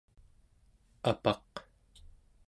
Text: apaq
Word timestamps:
apaq 1.09 1.51